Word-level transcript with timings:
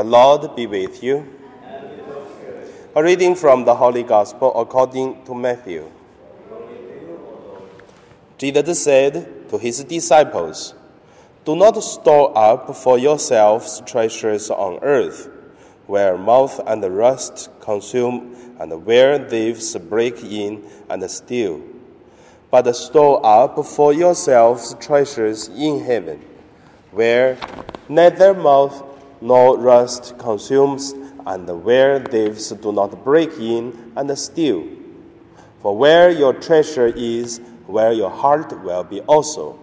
The 0.00 0.04
Lord 0.04 0.56
be 0.56 0.66
with 0.66 1.02
you. 1.02 1.28
A 2.96 3.02
reading 3.02 3.34
from 3.34 3.66
the 3.66 3.74
Holy 3.74 4.02
Gospel 4.02 4.50
according 4.58 5.26
to 5.26 5.34
Matthew. 5.34 5.90
Jesus 8.38 8.82
said 8.82 9.50
to 9.50 9.58
his 9.58 9.84
disciples, 9.84 10.72
Do 11.44 11.54
not 11.54 11.78
store 11.84 12.32
up 12.34 12.74
for 12.74 12.96
yourselves 12.96 13.82
treasures 13.84 14.48
on 14.48 14.78
earth, 14.80 15.28
where 15.86 16.16
moth 16.16 16.58
and 16.66 16.82
rust 16.96 17.50
consume, 17.60 18.56
and 18.58 18.86
where 18.86 19.18
thieves 19.28 19.76
break 19.76 20.24
in 20.24 20.64
and 20.88 21.10
steal. 21.10 21.60
But 22.50 22.74
store 22.74 23.20
up 23.22 23.62
for 23.66 23.92
yourselves 23.92 24.74
treasures 24.80 25.48
in 25.48 25.84
heaven, 25.84 26.24
where 26.90 27.36
neither 27.86 28.32
moth 28.32 28.89
nor 29.20 29.58
rust 29.58 30.18
consumes, 30.18 30.94
and 31.26 31.64
where 31.64 32.00
thieves 32.00 32.50
do 32.50 32.72
not 32.72 33.04
break 33.04 33.32
in 33.38 33.92
and 33.96 34.18
steal. 34.18 34.66
For 35.60 35.76
where 35.76 36.10
your 36.10 36.32
treasure 36.32 36.86
is, 36.86 37.40
where 37.66 37.92
your 37.92 38.10
heart 38.10 38.62
will 38.64 38.84
be 38.84 39.00
also. 39.02 39.58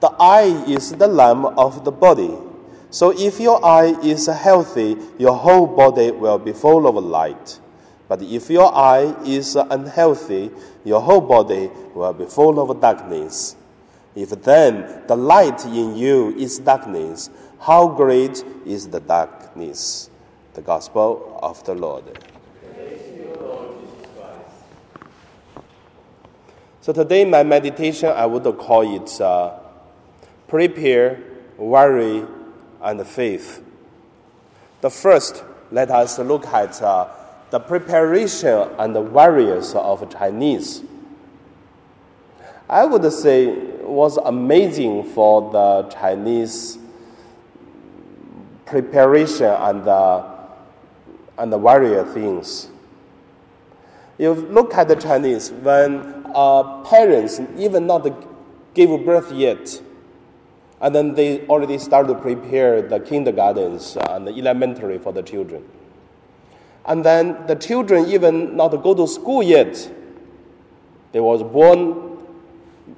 The 0.00 0.14
eye 0.20 0.64
is 0.68 0.92
the 0.92 1.08
lamp 1.08 1.44
of 1.56 1.84
the 1.84 1.90
body. 1.90 2.36
So 2.90 3.10
if 3.10 3.40
your 3.40 3.64
eye 3.64 3.96
is 4.02 4.26
healthy, 4.26 4.96
your 5.18 5.34
whole 5.34 5.66
body 5.66 6.10
will 6.10 6.38
be 6.38 6.52
full 6.52 6.86
of 6.86 7.02
light. 7.02 7.58
But 8.08 8.22
if 8.22 8.48
your 8.48 8.74
eye 8.74 9.14
is 9.24 9.56
unhealthy, 9.56 10.50
your 10.84 11.00
whole 11.00 11.20
body 11.20 11.70
will 11.94 12.12
be 12.12 12.24
full 12.24 12.58
of 12.60 12.80
darkness. 12.80 13.56
If 14.14 14.30
then 14.42 15.04
the 15.06 15.16
light 15.16 15.64
in 15.64 15.96
you 15.96 16.34
is 16.36 16.58
darkness, 16.58 17.30
how 17.60 17.88
great 17.88 18.44
is 18.64 18.88
the 18.88 19.00
darkness? 19.00 20.10
The 20.54 20.62
Gospel 20.62 21.38
of 21.42 21.62
the 21.64 21.74
Lord. 21.74 22.04
So 26.80 26.92
today, 26.92 27.24
my 27.26 27.42
meditation, 27.42 28.08
I 28.08 28.24
would 28.24 28.44
call 28.56 28.96
it 28.96 29.20
uh, 29.20 29.58
prepare, 30.46 31.20
worry, 31.58 32.24
and 32.80 33.06
faith. 33.06 33.62
The 34.80 34.90
first, 34.90 35.44
let 35.70 35.90
us 35.90 36.18
look 36.18 36.46
at 36.46 36.80
uh, 36.80 37.08
the 37.50 37.60
preparation 37.60 38.68
and 38.78 38.94
the 38.94 39.02
warriors 39.02 39.74
of 39.74 40.10
Chinese. 40.10 40.82
I 42.68 42.84
would 42.84 43.12
say 43.12 43.77
was 43.88 44.16
amazing 44.18 45.04
for 45.04 45.50
the 45.50 45.88
Chinese 45.88 46.78
preparation 48.66 49.46
and 49.46 49.84
the, 49.84 50.24
and 51.38 51.52
the 51.52 51.58
warrior 51.58 52.04
things. 52.04 52.68
You 54.18 54.34
look 54.34 54.74
at 54.74 54.88
the 54.88 54.96
Chinese, 54.96 55.50
when 55.50 56.26
uh, 56.34 56.82
parents 56.82 57.40
even 57.56 57.86
not 57.86 58.06
give 58.74 59.04
birth 59.04 59.32
yet, 59.32 59.80
and 60.80 60.94
then 60.94 61.14
they 61.14 61.46
already 61.46 61.78
start 61.78 62.06
to 62.08 62.14
prepare 62.14 62.82
the 62.82 63.00
kindergartens 63.00 63.96
and 64.10 64.26
the 64.26 64.32
elementary 64.32 64.98
for 64.98 65.12
the 65.12 65.22
children. 65.22 65.64
And 66.86 67.04
then 67.04 67.46
the 67.46 67.56
children 67.56 68.06
even 68.06 68.56
not 68.56 68.70
go 68.82 68.94
to 68.94 69.06
school 69.06 69.42
yet. 69.42 69.92
They 71.12 71.20
was 71.20 71.42
born 71.42 72.07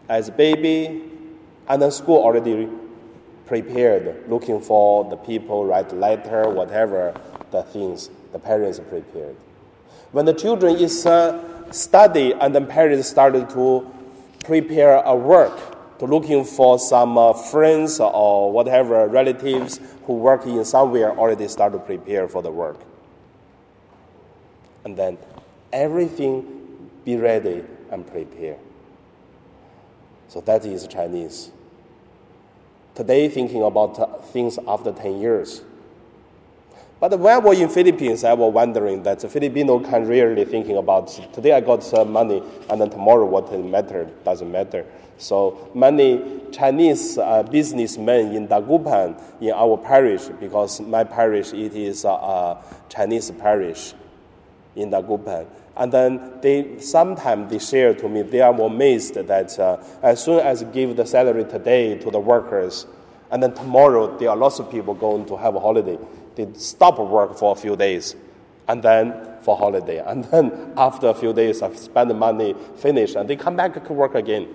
as 0.08 0.28
a 0.28 0.33
baby, 0.33 1.02
and 1.69 1.80
then 1.80 1.91
school 1.91 2.19
already 2.19 2.69
prepared, 3.46 4.28
looking 4.28 4.60
for 4.60 5.08
the 5.10 5.16
people 5.16 5.64
write 5.64 5.92
letter, 5.92 6.48
whatever 6.48 7.14
the 7.50 7.62
things 7.64 8.11
the 8.33 8.38
parents 8.38 8.78
prepared. 8.78 9.36
When 10.12 10.24
the 10.24 10.34
children 10.34 10.77
is 10.77 11.06
uh, 11.06 11.72
study 11.72 12.33
and 12.33 12.55
the 12.55 12.61
parents 12.61 13.08
started 13.08 13.50
to 13.50 13.90
prepare 14.45 15.02
a 15.02 15.14
work 15.14 15.98
to 15.98 16.06
looking 16.06 16.45
for 16.45 16.79
some 16.79 17.18
uh, 17.18 17.33
friends 17.33 18.00
or 18.00 18.50
whatever 18.50 19.06
relatives 19.06 19.80
who 20.06 20.14
work 20.14 20.46
in 20.46 20.64
somewhere 20.64 21.17
already 21.17 21.46
start 21.46 21.73
to 21.73 21.79
prepare 21.79 22.27
for 22.27 22.42
the 22.42 22.50
work. 22.50 22.80
And 24.84 24.96
then 24.96 25.18
everything 25.73 26.90
be 27.05 27.17
ready 27.17 27.62
and 27.90 28.06
prepare. 28.06 28.56
So 30.30 30.41
that 30.42 30.64
is 30.64 30.86
Chinese. 30.86 31.51
Today 32.95 33.29
thinking 33.29 33.64
about 33.64 34.29
things 34.29 34.61
after 34.68 34.92
10 34.92 35.20
years. 35.20 35.63
But 37.01 37.18
when 37.18 37.35
I 37.35 37.39
was 37.39 37.58
in 37.58 37.68
Philippines, 37.68 38.23
I 38.23 38.35
was 38.35 38.55
wondering 38.55 39.02
that 39.02 39.18
the 39.18 39.29
Filipino 39.29 39.80
can 39.80 40.07
really 40.07 40.45
thinking 40.45 40.77
about 40.77 41.08
today 41.33 41.51
I 41.51 41.61
got 41.61 41.83
some 41.83 42.13
money 42.13 42.45
and 42.68 42.80
then 42.80 42.91
tomorrow 42.91 43.27
what 43.27 43.52
matter 43.58 44.05
doesn't 44.24 44.52
matter. 44.52 44.86
So 45.18 45.68
many 45.74 46.42
Chinese 46.52 47.18
uh, 47.18 47.42
businessmen 47.42 48.33
in 48.33 48.47
Dagupan 48.47 49.20
in 49.41 49.51
our 49.51 49.77
parish 49.79 50.27
because 50.39 50.80
my 50.80 51.02
parish 51.02 51.52
it 51.52 51.74
is 51.74 52.05
a, 52.05 52.08
a 52.08 52.64
Chinese 52.89 53.33
parish 53.33 53.95
in 54.77 54.91
the 54.91 55.03
Dagupan. 55.03 55.47
And 55.77 55.92
then 55.92 56.41
they 56.42 56.79
sometimes 56.81 57.51
they 57.51 57.58
share 57.58 57.95
to 57.95 58.08
me 58.08 58.23
they 58.23 58.41
are 58.41 58.55
amazed 58.61 59.14
that 59.14 59.58
uh, 59.58 59.83
as 60.03 60.23
soon 60.23 60.41
as 60.41 60.63
give 60.64 60.97
the 60.97 61.07
salary 61.07 61.45
today 61.45 61.97
to 61.98 62.11
the 62.11 62.20
workers, 62.20 62.86
and 63.30 63.42
then 63.42 63.55
tomorrow 63.55 64.19
there 64.19 64.30
are 64.30 64.36
lots 64.36 64.59
of 64.59 64.70
people 64.70 64.95
going 64.95 65.25
to 65.27 65.36
have 65.36 65.55
a 65.55 65.61
holiday 65.61 65.98
they 66.36 66.59
stop 66.59 66.98
work 66.98 67.36
for 67.36 67.53
a 67.53 67.55
few 67.57 67.77
days 67.77 68.17
and 68.69 68.83
then 68.83 69.14
for 69.42 69.57
holiday. 69.57 70.03
And 70.07 70.25
then 70.25 70.73
after 70.77 71.09
a 71.09 71.14
few 71.14 71.33
days 71.33 71.63
of 71.63 71.77
spend 71.77 72.17
money, 72.19 72.55
finish, 72.77 73.14
and 73.14 73.29
they 73.29 73.36
come 73.36 73.57
back 73.57 73.85
to 73.85 73.92
work 73.92 74.14
again. 74.14 74.48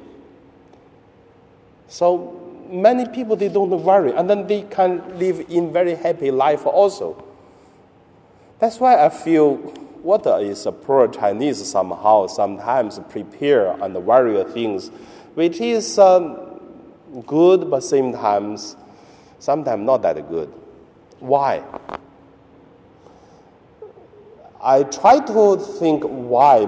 So 1.88 2.42
many 2.70 3.06
people 3.08 3.36
they 3.36 3.50
don't 3.50 3.70
worry, 3.84 4.14
and 4.14 4.30
then 4.30 4.48
they 4.48 4.64
can 4.64 5.20
live 5.20 5.46
in 5.50 5.72
very 5.72 5.96
happy 5.96 6.31
life 6.31 6.66
also. 6.66 7.24
That's 8.59 8.80
why 8.80 9.06
I 9.06 9.09
feel 9.09 9.74
what 10.06 10.28
is 10.44 10.68
a 10.68 10.72
poor 10.72 11.08
Chinese 11.08 11.66
somehow 11.66 12.28
sometimes 12.28 13.00
prepare 13.10 13.72
and 13.84 13.98
various 14.06 14.54
things, 14.54 14.90
which 15.34 15.60
is 15.60 15.98
um, 15.98 16.62
good, 17.26 17.72
but 17.72 17.84
same 17.84 18.14
times 18.14 18.76
sometimes 19.40 19.84
not 19.84 20.04
that 20.04 20.30
good. 20.30 20.54
Why? 21.20 21.64
I 24.62 24.84
try 24.84 25.26
to 25.26 25.58
think 25.58 26.04
why 26.04 26.68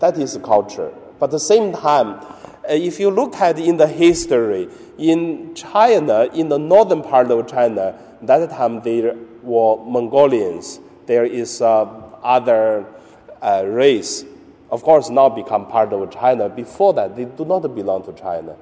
that 0.00 0.18
is 0.18 0.36
culture. 0.42 0.92
But 1.20 1.26
at 1.26 1.30
the 1.30 1.40
same 1.40 1.72
time, 1.72 2.08
uh, 2.08 2.26
if 2.70 2.98
you 2.98 3.10
look 3.10 3.36
at 3.36 3.56
in 3.56 3.76
the 3.76 3.86
history, 3.86 4.68
in 4.98 5.54
China, 5.54 6.24
in 6.34 6.48
the 6.48 6.58
northern 6.58 7.02
part 7.02 7.30
of 7.30 7.46
China, 7.46 7.96
that 8.22 8.50
time 8.50 8.80
there 8.82 9.14
were 9.44 9.76
Mongolians. 9.84 10.80
There 11.06 11.24
is 11.24 11.60
uh, 11.60 12.03
other 12.24 12.86
uh, 13.42 13.64
race. 13.66 14.24
Of 14.70 14.82
course, 14.82 15.10
now 15.10 15.28
become 15.28 15.66
part 15.66 15.92
of 15.92 16.10
China. 16.10 16.48
Before 16.48 16.92
that, 16.94 17.14
they 17.14 17.26
do 17.26 17.44
not 17.44 17.60
belong 17.74 18.04
to 18.04 18.12
China. 18.12 18.56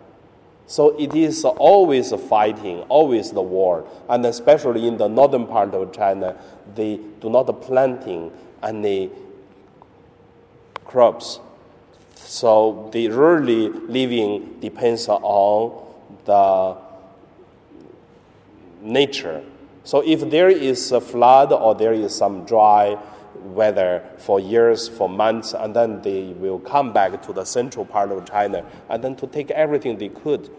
So 0.66 0.98
it 0.98 1.14
is 1.14 1.44
always 1.44 2.12
fighting, 2.28 2.80
always 2.88 3.30
the 3.30 3.42
war, 3.42 3.86
and 4.08 4.24
especially 4.24 4.86
in 4.86 4.96
the 4.96 5.08
northern 5.08 5.46
part 5.46 5.74
of 5.74 5.92
China, 5.92 6.36
they 6.74 6.98
do 7.20 7.30
not 7.30 7.44
planting 7.62 8.32
any 8.62 9.10
crops. 10.84 11.40
So 12.14 12.88
the 12.92 13.08
really 13.08 13.68
living 13.68 14.60
depends 14.60 15.08
on 15.08 15.94
the 16.24 16.76
nature. 18.80 19.42
So 19.84 20.00
if 20.00 20.30
there 20.30 20.48
is 20.48 20.92
a 20.92 21.00
flood 21.00 21.52
or 21.52 21.74
there 21.74 21.92
is 21.92 22.14
some 22.14 22.44
dry 22.44 22.96
weather 23.34 24.02
for 24.18 24.40
years, 24.40 24.88
for 24.88 25.08
months, 25.08 25.54
and 25.54 25.74
then 25.74 26.02
they 26.02 26.32
will 26.38 26.58
come 26.58 26.92
back 26.92 27.22
to 27.22 27.32
the 27.32 27.44
central 27.44 27.84
part 27.84 28.10
of 28.10 28.28
China 28.28 28.64
and 28.88 29.02
then 29.02 29.16
to 29.16 29.26
take 29.26 29.50
everything 29.50 29.98
they 29.98 30.08
could. 30.08 30.50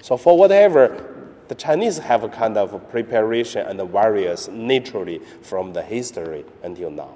So 0.00 0.16
for 0.16 0.36
whatever, 0.38 1.14
the 1.48 1.54
Chinese 1.54 1.98
have 1.98 2.24
a 2.24 2.28
kind 2.28 2.56
of 2.56 2.90
preparation 2.90 3.66
and 3.66 3.90
various 3.90 4.48
naturally 4.48 5.20
from 5.42 5.72
the 5.72 5.82
history 5.82 6.44
until 6.62 6.90
now. 6.90 7.14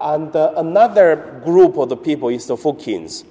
And 0.00 0.34
uh, 0.34 0.52
another 0.56 1.40
group 1.44 1.76
of 1.76 1.88
the 1.88 1.96
people 1.96 2.28
is 2.28 2.46
the 2.46 2.56
Fokkins. 2.56 3.24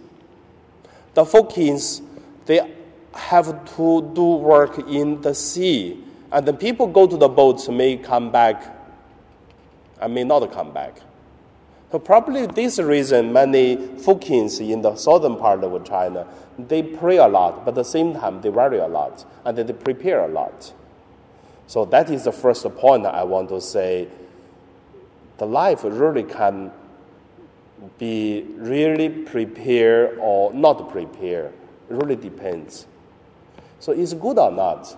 The 1.14 1.24
Fokkins, 1.24 2.02
they 2.46 2.76
have 3.14 3.76
to 3.76 4.12
do 4.14 4.36
work 4.36 4.78
in 4.80 5.22
the 5.22 5.34
sea, 5.34 6.04
and 6.32 6.46
the 6.46 6.54
people 6.54 6.88
go 6.88 7.08
to 7.08 7.18
the 7.18 7.30
boats 7.30 7.70
may 7.70 7.98
come 7.98 8.32
back 8.32 8.75
and 10.02 10.14
may 10.14 10.24
not 10.24 10.52
come 10.52 10.72
back. 10.72 11.02
So 11.92 12.00
probably 12.00 12.46
this 12.48 12.80
reason 12.80 13.32
many 13.32 13.78
Fokkins 13.78 14.60
in 14.60 14.82
the 14.82 14.96
southern 14.96 15.38
part 15.38 15.64
of 15.64 15.86
China, 15.86 16.28
they 16.60 16.84
pray 16.84 17.18
a 17.18 17.28
lot, 17.28 17.64
but 17.64 17.72
at 17.72 17.76
the 17.76 17.84
same 17.84 18.14
time 18.14 18.42
they 18.42 18.50
worry 18.50 18.80
a 18.80 18.88
lot, 18.88 19.26
and 19.46 19.58
they 19.58 19.72
prepare 19.72 20.26
a 20.26 20.28
lot. 20.28 20.74
So 21.68 21.86
that 21.86 22.10
is 22.10 22.26
the 22.26 22.32
first 22.32 22.64
point 22.76 23.06
I 23.06 23.24
want 23.24 23.50
to 23.50 23.62
say. 23.62 24.08
The 25.38 25.46
life 25.46 25.82
really 25.84 26.24
can 26.24 26.72
be 27.98 28.46
really 28.56 29.10
prepared 29.10 30.18
or 30.20 30.54
not 30.54 30.90
prepared. 30.90 31.54
It 31.90 31.94
really 31.94 32.16
depends. 32.16 32.88
So 33.80 33.92
is 33.92 34.14
good 34.14 34.38
or 34.38 34.52
not. 34.52 34.98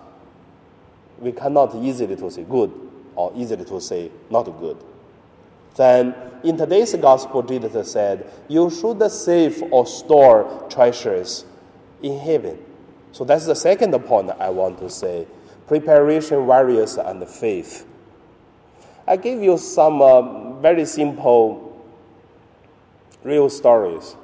We 1.18 1.32
cannot 1.32 1.74
easily 1.76 2.16
to 2.16 2.30
say 2.30 2.44
good 2.44 2.87
or 3.18 3.32
easily 3.34 3.64
to 3.64 3.80
say 3.80 4.12
not 4.30 4.44
good. 4.44 4.76
Then 5.74 6.14
in 6.44 6.56
today's 6.56 6.94
gospel, 6.94 7.42
Jesus 7.42 7.90
said, 7.90 8.30
You 8.46 8.70
should 8.70 9.02
save 9.10 9.60
or 9.72 9.86
store 9.86 10.66
treasures 10.70 11.44
in 12.00 12.16
heaven. 12.20 12.64
So 13.10 13.24
that's 13.24 13.44
the 13.46 13.56
second 13.56 13.92
point 14.04 14.30
I 14.38 14.50
want 14.50 14.78
to 14.78 14.88
say 14.88 15.26
preparation, 15.66 16.46
various, 16.46 16.96
and 16.96 17.26
faith. 17.28 17.84
I 19.06 19.16
give 19.16 19.42
you 19.42 19.58
some 19.58 20.00
uh, 20.00 20.52
very 20.60 20.84
simple, 20.84 21.84
real 23.24 23.50
stories. 23.50 24.16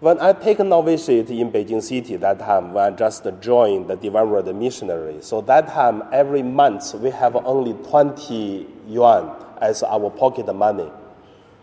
When 0.00 0.18
I 0.18 0.32
take 0.32 0.58
a 0.60 0.64
novitiate 0.64 1.28
in 1.28 1.52
Beijing 1.52 1.82
City, 1.82 2.16
that 2.16 2.38
time 2.38 2.72
when 2.72 2.94
I 2.94 2.96
just 2.96 3.26
joined 3.42 3.88
the 3.88 3.96
Divine 3.96 4.58
Missionary, 4.58 5.18
so 5.20 5.42
that 5.42 5.68
time 5.68 6.02
every 6.10 6.42
month 6.42 6.94
we 6.94 7.10
have 7.10 7.36
only 7.36 7.74
20 7.74 8.66
yuan 8.88 9.36
as 9.60 9.82
our 9.82 10.08
pocket 10.08 10.50
money. 10.54 10.90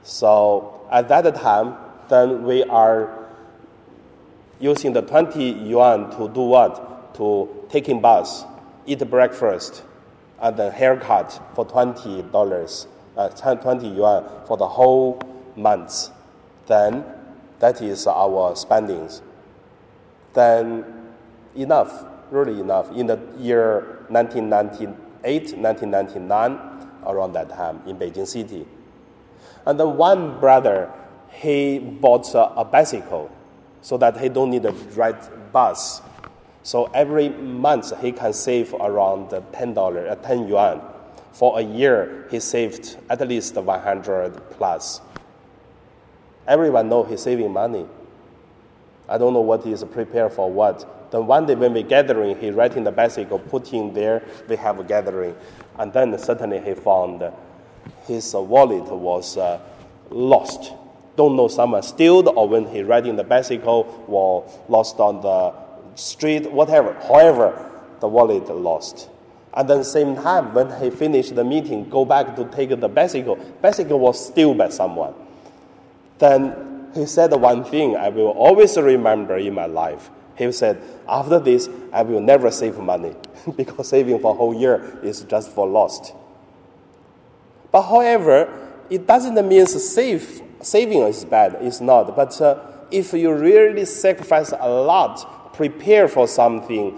So 0.04 0.88
at 0.92 1.08
that 1.10 1.34
time, 1.34 1.78
then 2.10 2.44
we 2.44 2.62
are 2.66 3.26
using 4.60 4.94
the 4.94 5.02
20 5.02 5.44
yuan 5.44 6.12
to 6.12 6.30
do 6.30 6.42
what? 6.42 7.16
To 7.16 7.50
taking 7.70 8.02
bus, 8.02 8.46
eat 8.86 9.00
breakfast, 9.10 9.82
and 10.40 10.56
then 10.56 10.72
haircut 10.72 11.42
for 11.56 11.66
$20, 11.66 12.88
uh, 13.18 13.30
20 13.30 13.88
yuan 13.88 14.30
for 14.46 14.58
the 14.58 14.68
whole 14.68 15.20
month. 15.56 16.10
Then 16.68 17.04
that 17.60 17.82
is 17.82 18.08
our 18.08 18.56
spendings. 18.56 19.22
Then 20.34 20.86
enough, 21.56 22.06
really 22.32 22.60
enough. 22.60 22.92
In 22.92 23.08
the 23.08 23.20
year 23.38 24.06
1998, 24.10 25.58
1999, 25.58 26.78
around 27.06 27.34
that 27.34 27.50
time 27.50 27.82
in 27.88 27.98
Beijing 27.98 28.28
City. 28.28 28.66
And 29.66 29.80
then 29.80 29.98
one 29.98 30.40
brother, 30.40 30.92
he 31.30 31.80
bought 31.80 32.34
a, 32.36 32.54
a 32.54 32.66
bicycle 32.66 33.32
so 33.82 33.98
that 33.98 34.18
he 34.20 34.30
don't 34.30 34.50
need 34.50 34.64
to 34.64 34.72
ride 34.96 35.18
bus. 35.52 36.02
So 36.64 36.86
every 36.94 37.30
month 37.30 37.98
he 38.02 38.12
can 38.12 38.34
save 38.34 38.74
around 38.74 39.34
ten 39.54 39.74
dollar, 39.74 40.08
uh, 40.10 40.16
ten 40.16 40.48
yuan. 40.48 40.82
For 41.32 41.60
a 41.60 41.62
year, 41.62 42.28
he 42.32 42.40
saved 42.40 42.98
at 43.10 43.26
least 43.28 43.56
one 43.56 43.80
hundred 43.80 44.32
plus. 44.52 45.02
Everyone 46.48 46.90
know 46.90 47.04
he's 47.04 47.22
saving 47.22 47.52
money. 47.52 47.86
I 49.10 49.18
don't 49.18 49.34
know 49.34 49.42
what 49.42 49.64
he 49.64 49.72
is 49.72 49.84
prepared 49.84 50.34
for 50.34 50.52
what. 50.52 51.12
Then 51.12 51.28
one 51.28 51.46
day 51.46 51.56
when 51.56 51.74
we 51.74 51.84
gathering, 51.84 52.38
he 52.38 52.52
writing 52.52 52.84
the 52.84 52.92
bicycle, 52.92 53.40
putting 53.40 53.94
there, 53.94 54.24
we 54.48 54.56
have 54.58 54.80
a 54.80 54.84
gathering. 54.84 55.36
And 55.78 55.94
then 55.94 56.18
suddenly 56.18 56.60
he 56.60 56.74
found 56.74 57.24
his 58.06 58.34
wallet 58.34 58.84
was 58.92 59.38
uh, 59.38 59.60
lost. 60.10 60.74
Don't 61.16 61.36
know 61.36 61.48
someone 61.48 61.84
steal 61.84 62.28
or 62.30 62.48
when 62.48 62.68
he 62.68 62.84
riding 62.84 63.16
the 63.16 63.24
bicycle 63.24 64.06
was 64.08 64.60
lost 64.70 65.00
on 65.00 65.22
the 65.22 65.54
street, 65.96 66.52
whatever. 66.52 66.94
However, 66.94 67.72
the 68.00 68.08
wallet 68.08 68.48
lost. 68.50 69.10
And 69.54 69.68
then 69.70 69.84
same 69.84 70.16
time 70.16 70.54
when 70.54 70.70
he 70.82 70.92
finished 70.92 71.36
the 71.36 71.44
meeting, 71.44 71.90
go 71.90 72.06
back 72.06 72.36
to 72.36 72.46
take 72.46 72.70
the 72.70 72.88
bicycle. 72.88 73.38
Bicycle 73.62 74.00
was 74.00 74.28
stolen 74.28 74.58
by 74.58 74.70
someone. 74.70 75.14
Then 76.20 76.90
he 76.94 77.06
said 77.06 77.32
one 77.34 77.64
thing 77.64 77.96
I 77.96 78.10
will 78.10 78.30
always 78.30 78.78
remember 78.78 79.38
in 79.38 79.54
my 79.54 79.66
life. 79.66 80.10
He 80.36 80.52
said, 80.52 80.82
after 81.08 81.40
this, 81.40 81.68
I 81.92 82.04
will 82.04 82.22
never 82.22 82.52
save 82.52 82.78
money 82.78 83.16
because 83.56 83.90
saving 83.90 84.20
for 84.20 84.32
a 84.32 84.34
whole 84.34 84.54
year 84.54 85.00
is 85.04 85.24
just 85.24 85.50
for 85.52 85.68
lost. 85.68 86.14
But 87.72 87.84
however, 87.84 88.70
it 88.90 89.08
doesn't 89.08 89.48
mean 89.48 89.66
save, 89.66 90.42
saving 90.62 91.02
is 91.04 91.26
bad. 91.26 91.58
It's 91.62 91.82
not. 91.82 92.16
But 92.16 92.40
uh, 92.40 92.60
if 92.92 93.14
you 93.14 93.34
really 93.34 93.86
sacrifice 93.86 94.54
a 94.58 94.70
lot, 94.70 95.54
prepare 95.54 96.08
for 96.08 96.28
something, 96.28 96.92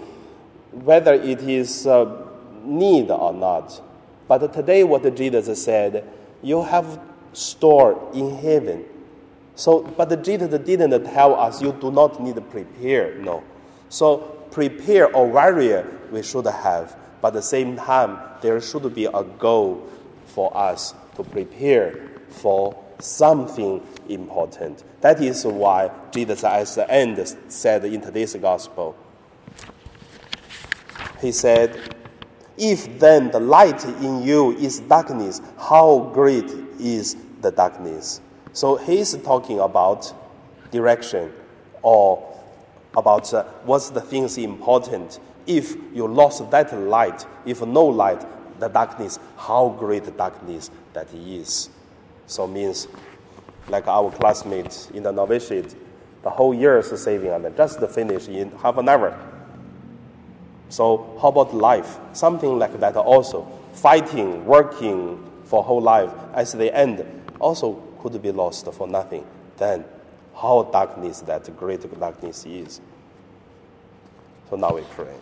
whether 0.70 1.14
it 1.14 1.42
is 1.42 1.86
uh, 1.86 2.26
need 2.62 3.10
or 3.10 3.32
not. 3.32 3.80
But 4.28 4.52
today, 4.52 4.84
what 4.84 5.14
Jesus 5.16 5.64
said, 5.64 6.06
you 6.42 6.62
have 6.62 7.00
stored 7.32 8.14
in 8.14 8.36
heaven 8.36 8.84
so, 9.60 9.82
but 9.82 10.22
Jesus 10.22 10.48
didn't 10.64 11.04
tell 11.04 11.34
us 11.34 11.60
you 11.60 11.72
do 11.72 11.90
not 11.90 12.18
need 12.18 12.36
to 12.36 12.40
prepare. 12.40 13.16
No. 13.16 13.44
So, 13.90 14.16
prepare 14.50 15.14
or 15.14 15.28
warrior 15.28 15.86
we 16.10 16.22
should 16.22 16.46
have. 16.46 16.96
But 17.20 17.28
at 17.28 17.34
the 17.34 17.42
same 17.42 17.76
time, 17.76 18.18
there 18.40 18.58
should 18.62 18.94
be 18.94 19.04
a 19.04 19.22
goal 19.22 19.86
for 20.28 20.56
us 20.56 20.94
to 21.16 21.22
prepare 21.22 22.08
for 22.30 22.82
something 23.00 23.86
important. 24.08 24.82
That 25.02 25.20
is 25.20 25.44
why 25.44 25.90
Jesus 26.10 26.42
at 26.42 26.64
the 26.64 26.90
end 26.90 27.36
said 27.48 27.84
in 27.84 28.00
today's 28.00 28.34
gospel, 28.36 28.96
He 31.20 31.32
said, 31.32 31.98
If 32.56 32.98
then 32.98 33.30
the 33.30 33.40
light 33.40 33.84
in 33.84 34.22
you 34.22 34.52
is 34.52 34.80
darkness, 34.80 35.42
how 35.58 36.10
great 36.14 36.50
is 36.78 37.14
the 37.42 37.50
darkness? 37.50 38.22
So 38.52 38.76
he's 38.76 39.16
talking 39.18 39.60
about 39.60 40.12
direction 40.70 41.32
or 41.82 42.26
about 42.96 43.32
uh, 43.32 43.44
what's 43.64 43.90
the 43.90 44.00
things 44.00 44.38
important. 44.38 45.20
If 45.46 45.76
you 45.94 46.06
lost 46.06 46.50
that 46.50 46.76
light, 46.76 47.26
if 47.46 47.62
no 47.62 47.86
light, 47.86 48.24
the 48.58 48.68
darkness, 48.68 49.18
how 49.36 49.70
great 49.78 50.04
the 50.04 50.10
darkness 50.10 50.70
that 50.92 51.12
is. 51.14 51.70
So 52.26 52.46
means 52.46 52.88
like 53.68 53.86
our 53.86 54.10
classmates 54.10 54.90
in 54.90 55.02
the 55.04 55.12
novitiate, 55.12 55.74
the 56.22 56.30
whole 56.30 56.52
year 56.52 56.78
is 56.78 57.00
saving 57.00 57.30
and 57.30 57.56
just 57.56 57.80
finish 57.90 58.28
in 58.28 58.50
half 58.58 58.76
an 58.76 58.88
hour. 58.88 59.18
So 60.68 61.18
how 61.20 61.28
about 61.28 61.54
life? 61.54 61.98
Something 62.12 62.58
like 62.58 62.78
that 62.80 62.96
also. 62.96 63.46
Fighting, 63.72 64.44
working 64.44 65.24
for 65.44 65.62
whole 65.62 65.80
life. 65.80 66.12
As 66.34 66.52
the 66.52 66.74
end, 66.76 67.04
also 67.40 67.82
could 68.00 68.20
be 68.20 68.32
lost 68.32 68.70
for 68.72 68.88
nothing, 68.88 69.24
then 69.56 69.84
how 70.34 70.62
darkness 70.72 71.20
that 71.20 71.56
great 71.56 71.82
darkness 71.98 72.46
is. 72.46 72.80
So 74.48 74.56
now 74.56 74.74
we 74.74 74.82
pray. 74.90 75.14